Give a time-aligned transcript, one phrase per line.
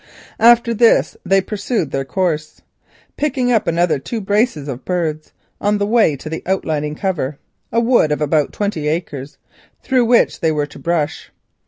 [0.39, 2.61] After this they pursued their course,
[3.17, 5.31] picking up another two brace of birds
[5.61, 7.37] on the way to the outlying cover,
[7.71, 9.37] a wood of about twenty acres
[9.83, 11.31] through which they were to brush.